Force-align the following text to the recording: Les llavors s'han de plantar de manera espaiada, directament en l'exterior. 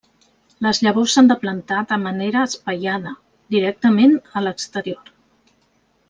Les 0.65 0.77
llavors 0.85 1.11
s'han 1.17 1.27
de 1.31 1.35
plantar 1.43 1.81
de 1.91 1.99
manera 2.05 2.45
espaiada, 2.49 3.11
directament 3.57 4.15
en 4.23 4.47
l'exterior. 4.49 5.13